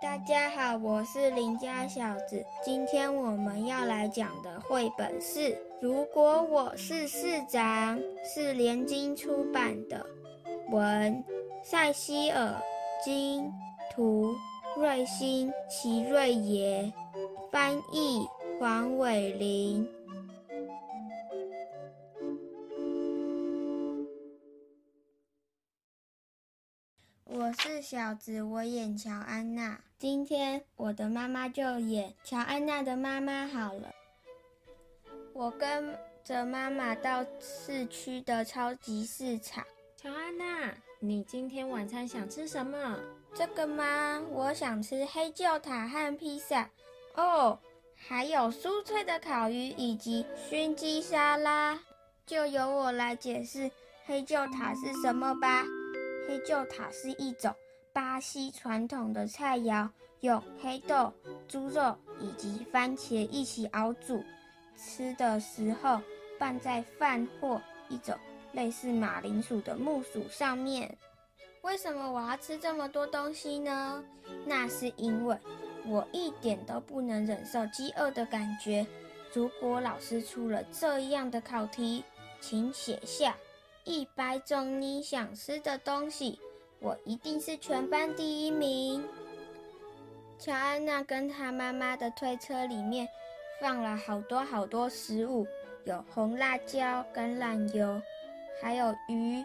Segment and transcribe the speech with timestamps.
[0.00, 2.44] 大家好，我是邻家小子。
[2.62, 5.40] 今天我们要来讲的绘本是
[5.80, 10.06] 《如果我是市长》，是联经出版的。
[10.70, 11.24] 文：
[11.62, 12.54] 塞西尔
[13.04, 13.52] 金，
[13.94, 14.34] 图：
[14.76, 16.92] 瑞星奇瑞爷，
[17.50, 18.26] 翻译：
[18.60, 19.86] 黄伟玲。
[27.54, 29.80] 是小子，我演乔安娜。
[29.98, 33.92] 今天我的妈妈就演乔安娜的妈妈好了。
[35.32, 39.64] 我跟着妈妈到市区的超级市场。
[39.96, 42.98] 乔安娜，你今天晚餐想吃什么？
[43.34, 44.22] 这个吗？
[44.30, 46.68] 我想吃黑旧塔和披萨。
[47.14, 47.58] 哦，
[47.96, 51.80] 还有酥脆的烤鱼以及熏鸡沙拉。
[52.26, 53.70] 就由我来解释
[54.06, 55.64] 黑旧塔是什么吧。
[56.26, 57.54] 黑旧塔是一种
[57.92, 59.88] 巴西传统的菜肴，
[60.20, 61.12] 用黑豆、
[61.46, 64.24] 猪肉以及番茄一起熬煮，
[64.76, 66.00] 吃的时候
[66.38, 68.16] 拌在饭或一种
[68.52, 70.96] 类似马铃薯的木薯上面。
[71.62, 74.02] 为什么我要吃这么多东西呢？
[74.44, 75.36] 那是因为
[75.86, 78.86] 我一点都不能忍受饥饿的感觉。
[79.32, 82.04] 如果老师出了这样的考题，
[82.40, 83.36] 请写下。
[83.84, 86.40] 一百种你想吃的东西，
[86.80, 89.06] 我一定是全班第一名。
[90.38, 93.06] 乔安娜跟她妈妈的推车里面
[93.60, 95.46] 放了好多好多食物，
[95.84, 98.00] 有红辣椒、橄榄油，
[98.60, 99.44] 还有鱼。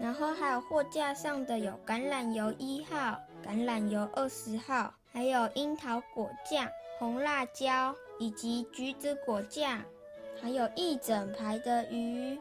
[0.00, 6.68] 然后还有货架上的有橄榄油一号、橄榄油二十号，还有樱桃果酱、
[6.98, 9.80] 红辣椒以及橘子果酱，
[10.42, 12.36] 还有一整排的鱼。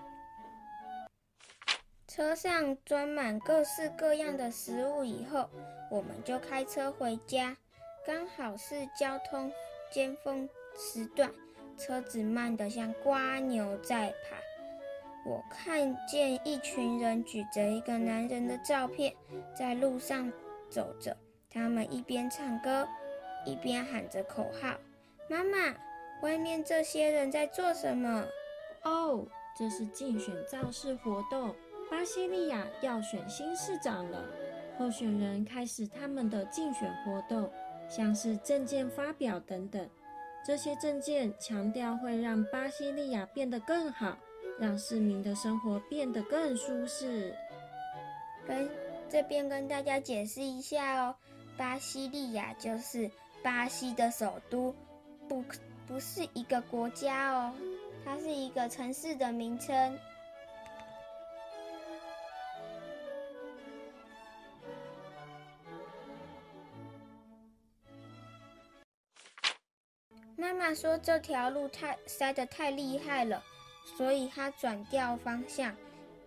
[2.16, 5.50] 车上装满各式各样的食物以后，
[5.90, 7.58] 我们就开车回家。
[8.06, 9.52] 刚好是交通
[9.92, 10.48] 尖峰
[10.78, 11.32] 时段，
[11.76, 14.38] 车子慢得像瓜牛在爬。
[15.26, 19.16] 我看见一群人举着一个男人的照片，
[19.58, 20.32] 在路上
[20.70, 21.18] 走着。
[21.50, 22.88] 他们一边唱歌，
[23.44, 24.76] 一边喊着口号
[25.28, 25.76] ：“妈妈，
[26.22, 28.28] 外面这些人在做什么？”
[28.86, 29.26] 哦，
[29.58, 31.56] 这是竞选造势活动。
[31.94, 34.26] 巴西利亚要选新市长了，
[34.80, 37.48] 候选人开始他们的竞选活动，
[37.88, 39.88] 像是证件发表等等。
[40.44, 44.18] 这些证件强调会让巴西利亚变得更好，
[44.60, 47.32] 让市民的生活变得更舒适。
[48.48, 48.68] 跟
[49.08, 51.16] 这边跟大家解释一下哦，
[51.56, 53.10] 巴西利亚就是
[53.44, 54.76] 巴西的首都，
[55.30, 55.46] 不
[55.88, 57.54] 不是一个国家哦，
[58.04, 59.96] 它是一个城市的名称。
[70.64, 73.44] 妈妈说这条路太塞得太厉害了，
[73.98, 75.76] 所以她转掉方向，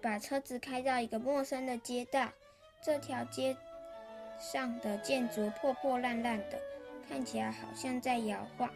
[0.03, 2.29] 把车子开到一个陌生的街道。
[2.85, 3.57] 这条街
[4.39, 6.61] 上的建筑破破烂烂的，
[7.09, 8.69] 看起来好像在摇晃。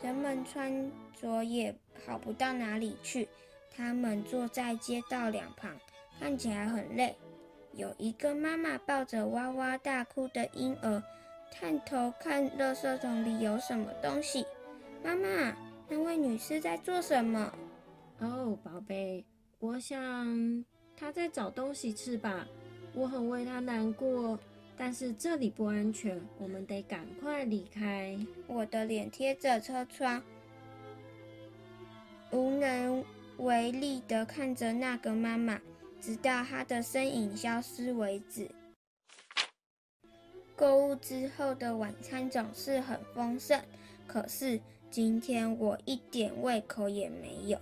[0.00, 1.76] 人们穿着也
[2.06, 3.28] 好不到哪里去，
[3.76, 5.78] 他们坐在街道两旁，
[6.18, 7.14] 看起来很累。
[7.72, 11.02] 有一个妈妈抱着哇哇大哭的婴儿，
[11.52, 14.46] 探头看垃圾桶里有什么东西。
[15.04, 15.54] 妈妈，
[15.86, 17.52] 那位女士在做什么？
[18.20, 19.22] 哦，宝贝，
[19.58, 20.64] 我想
[20.96, 22.48] 她在找东西吃吧。
[22.94, 24.38] 我很为她难过，
[24.78, 28.18] 但是这里不安全，我们得赶快离开。
[28.46, 30.22] 我的脸贴着车窗，
[32.30, 33.04] 无能
[33.36, 35.60] 为力地看着那个妈妈，
[36.00, 38.50] 直到她的身影消失为止。
[40.56, 43.60] 购物之后的晚餐总是很丰盛，
[44.06, 44.58] 可是。
[44.94, 47.58] 今天我一点胃口也没有。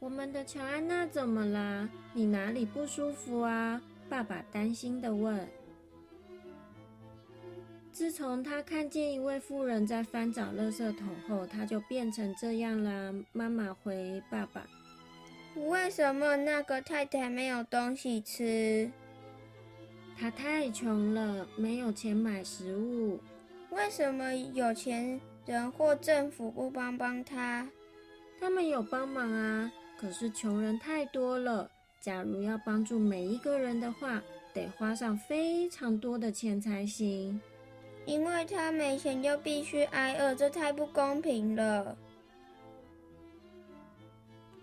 [0.00, 1.88] 我们的乔安娜怎么啦？
[2.12, 3.80] 你哪里不舒服啊？
[4.08, 5.48] 爸爸担心的问。
[7.92, 13.14] 自从他看见一位妇人在翻找垃圾桶后，他就变成这样啦。
[13.30, 14.66] 妈妈回爸爸：
[15.54, 18.90] 为什么那个太太没有东西吃？
[20.18, 23.20] 她太穷了，没有钱买食物。
[23.70, 25.20] 为什么有钱？
[25.46, 27.68] 人或政府不帮帮他，
[28.40, 29.70] 他们有帮忙啊。
[29.98, 31.70] 可是穷人太多了，
[32.00, 37.40] 假如要帮助每一个人的话，得花上非常多的钱才行。
[38.06, 41.96] 因为他没钱就必须挨饿，这太不公平了。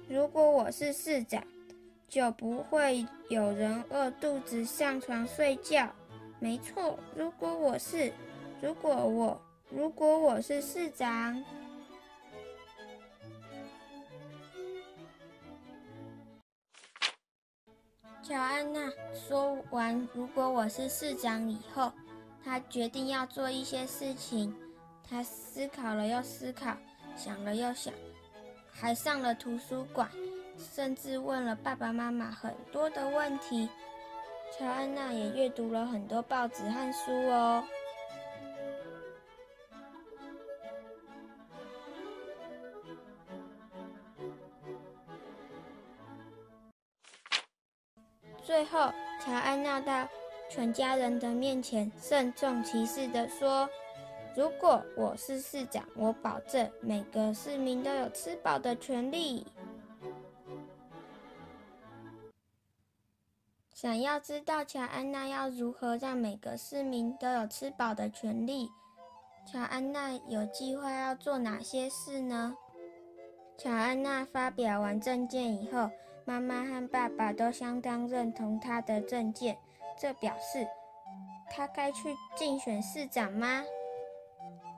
[0.07, 1.43] 如果我是市长，
[2.07, 5.89] 就不会有人饿肚子上床睡觉。
[6.39, 8.11] 没错，如果我是，
[8.61, 9.41] 如果我，
[9.73, 11.41] 如果我是市长。
[18.21, 21.91] 乔安娜说完“如果我是市长”以后，
[22.43, 24.53] 她决定要做一些事情。
[25.09, 26.75] 她思考了又思考，
[27.15, 27.93] 想了又想，
[28.69, 30.09] 还上了图书馆，
[30.57, 33.69] 甚至问了爸爸妈妈很多的问题。
[34.57, 37.63] 乔安娜也阅读了很多报纸和书哦。
[48.51, 48.91] 最后，
[49.23, 50.05] 乔安娜到
[50.49, 53.69] 全家人的面前，郑重其事地说
[54.35, 59.47] ：“如果我是市长，我保证每个市民都有吃饱的权利。”
[63.73, 68.69] 想要知道乔安娜要如何让每个市民都有吃饱的权利，
[69.49, 72.57] 乔安娜有计划要做哪些事呢？
[73.57, 75.89] 乔安娜发表完政见以后。
[76.25, 79.57] 妈妈和爸爸都相当认同他的政见，
[79.99, 80.67] 这表示
[81.49, 83.63] 他该去竞选市长吗？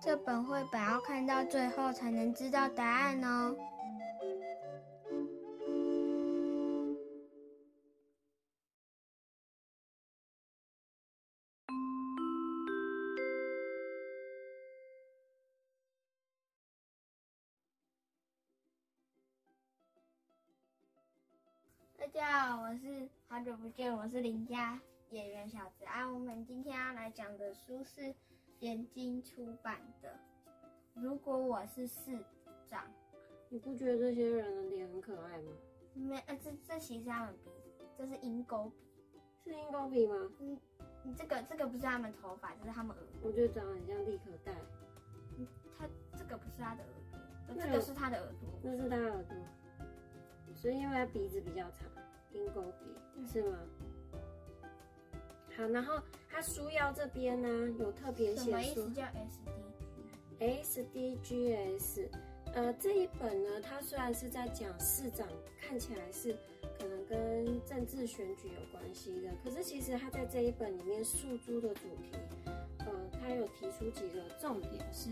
[0.01, 3.55] 这本绘本要看到最后才能知道答案哦。
[22.13, 24.79] 家好，我是好久不见，我是林家
[25.09, 26.07] 演员小子啊。
[26.07, 28.13] 我们今天要来讲的书是
[28.59, 30.09] 联经出版的
[30.93, 32.15] 《如果我是市
[32.69, 32.83] 长》。
[33.49, 35.51] 你不觉得这些人的脸很可爱吗？
[35.95, 37.49] 没，呃，这这其实他们鼻
[37.79, 38.71] 子，这是鹰钩
[39.43, 40.15] 鼻，是鹰钩鼻吗？
[40.39, 40.55] 嗯，
[41.01, 43.27] 你这个这个不是他们头发，这是他们耳朵。
[43.27, 44.53] 我觉得长得很像立可带。
[45.39, 45.47] 嗯，
[45.79, 46.93] 他这个不是他的耳
[47.47, 48.49] 朵，这个是他的耳朵。
[48.61, 49.35] 那是他的耳朵，
[50.55, 51.89] 所以因为他鼻子比较长。
[52.33, 53.59] 鹰钩鼻是吗？
[55.55, 57.47] 好，然后他书腰这边呢
[57.77, 59.03] 有特别写说叫
[60.39, 62.09] SDGs，
[62.55, 65.27] 呃，这一本呢，它虽然是在讲市长，
[65.61, 66.35] 看起来是
[66.79, 72.17] 可能跟政治选举有关系的，可是其实它在这一本里面诉诸的主题，
[72.79, 75.11] 呃，它有提出几个重点，是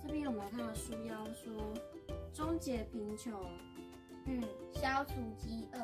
[0.00, 1.52] 这边有没有看到书腰说
[2.32, 3.32] 终结贫穷，
[4.26, 4.42] 嗯，
[4.72, 5.78] 消除饥饿。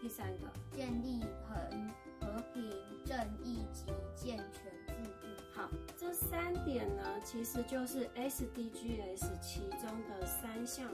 [0.00, 2.70] 第三个，建立很和平、
[3.04, 3.84] 正义及
[4.14, 5.26] 健全制度。
[5.52, 10.88] 好，这三点呢，其实就是 SDGs 其中的三项，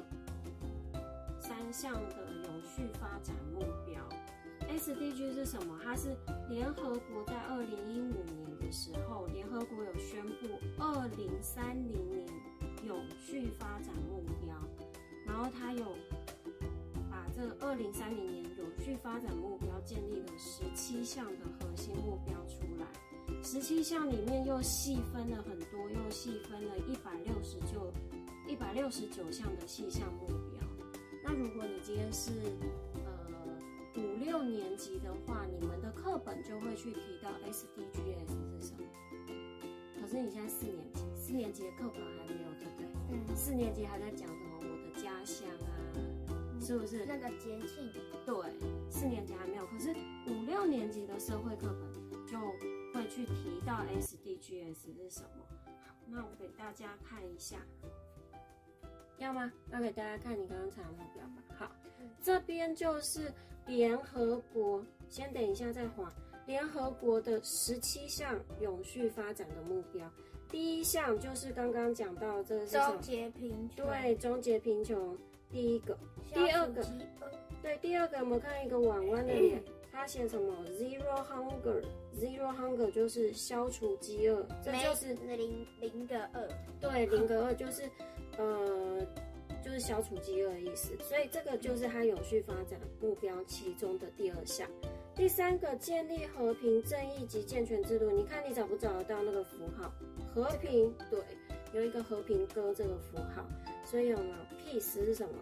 [1.38, 4.02] 三项的永续发展目标。
[4.74, 5.78] SDG 是什么？
[5.84, 6.16] 它是
[6.48, 10.48] 联合国在二零一五年的时候，联合国有宣布
[10.78, 12.26] 二零三零年
[12.86, 14.56] 永续发展目标，
[15.26, 15.94] 然后它有。
[17.34, 22.86] 这二零三零年永续发展目标建立了十七项的核心目标出来，
[23.42, 27.92] 十七项里面又细分了很多，又细分了一百六十九
[28.46, 30.60] 一百六十九项的细项目标。
[31.24, 32.30] 那如果你今天是
[33.04, 33.10] 呃
[33.96, 38.84] 五六年级的话，你们的课本就会去提到 SDGs 是什么。
[40.00, 42.86] 可是你现在四年级，四年级的课本还没有，对不对？
[43.10, 43.36] 嗯。
[43.36, 45.63] 四年级还在讲什么我的家乡啊？
[46.64, 47.92] 是不是那个节庆？
[48.24, 48.34] 对，
[48.88, 49.90] 四年级还没有，可是
[50.26, 52.38] 五六年级的社会课本就
[52.94, 55.44] 会去提到 SDGs 是什么。
[55.86, 57.58] 好，那我给大家看一下，
[59.18, 59.52] 要吗？
[59.72, 61.42] 要给大家看你刚刚查的目标吧。
[61.58, 61.70] 好，
[62.22, 63.30] 这边就是
[63.66, 66.10] 联合国，先等一下再划。
[66.46, 70.10] 联合国的十七项永续发展的目标，
[70.48, 75.14] 第一项就是刚刚讲到这个是终结贫穷，对，终结贫穷。
[75.54, 75.96] 第一个，
[76.32, 76.84] 第二个，
[77.62, 86.48] 对，第二个我们看一个弯弯的脸，他写什么？Zero hunger，Zero hunger 就是消除饥饿，这就是零零个二，
[86.80, 87.88] 对，零个二 就是，
[88.36, 89.00] 呃，
[89.64, 90.98] 就是消除饥饿的意思。
[90.98, 94.68] 所以这个就是它永续发展目标其中的第二项。
[95.14, 98.10] 第三个，建立和平、正义及健全制度。
[98.10, 99.92] 你看你找不找得到那个符号？
[100.34, 101.20] 和平，对，
[101.72, 103.46] 有一个和平鸽这个符号。
[103.84, 105.34] 所以有没有 peace 是什么？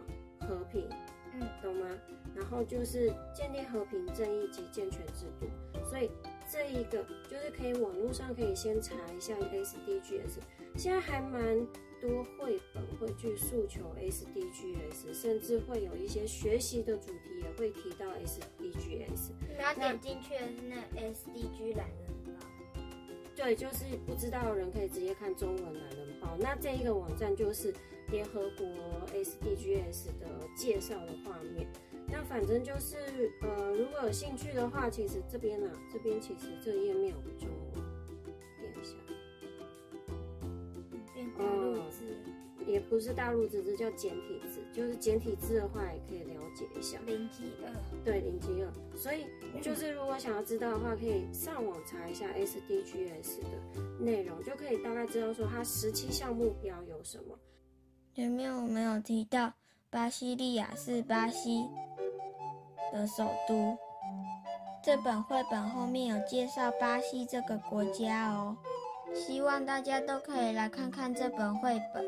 [0.46, 0.88] 和平，
[1.34, 1.86] 嗯，懂吗？
[2.34, 5.46] 然后就是建立和平、正义及健全制度。
[5.88, 6.10] 所以
[6.50, 10.38] 这一个就是可以网络上可以先查一下 SDGs，
[10.76, 11.66] 现在还蛮
[12.00, 19.30] 多绘本会去诉求 SDGs，甚至会有一些学习的主题也会提到 SDGs。
[19.58, 22.46] 然后点进去的是那 SDG 懒人包。
[23.36, 26.36] 对，就是不知道的人可以直接看中文懒人包。
[26.40, 27.72] 那这一个网站就是
[28.12, 28.66] 联合国
[29.12, 31.66] SDGs 的介绍的画面。
[32.06, 37.82] 那反正就是呃，如果有兴趣的话，其实这边呢、这边其实这页面有中文，
[38.60, 38.94] 点一下。
[41.14, 42.04] 变大陆字，
[42.66, 44.60] 也不是大陆字，这叫简体字。
[44.74, 46.98] 就是简体字的话，也可以了解一下。
[47.06, 47.72] 零级二。
[48.04, 48.70] 对，零级二。
[48.94, 49.24] 所以
[49.62, 57.38] 就是如果想要知道的话，可以上网查一下 SDGs 的内容，就可以大概知道说它十七项目标有什么。
[58.14, 59.54] 前面我们有提到，
[59.88, 61.66] 巴西利亚是巴西
[62.92, 63.78] 的首都。
[64.82, 68.54] 这本绘本后面有介绍巴西这个国家哦，
[69.14, 72.04] 希望大家都可以来看看这本绘本。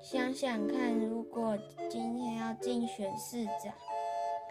[0.00, 1.58] 想想看，如果
[1.90, 3.70] 今天要竞选市长，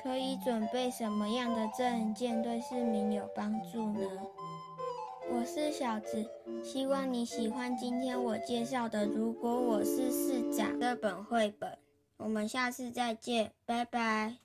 [0.04, 4.08] 可以准备什么样的证件对市民有帮助呢？
[5.30, 6.25] 我是小子，
[6.63, 11.77] 希望你喜欢今天我介绍的《如果我是市长》这本绘本。
[12.18, 14.38] 我们下次再见，拜拜。